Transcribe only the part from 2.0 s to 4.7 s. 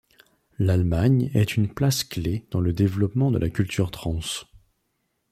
clé dans le développement de la culture trance.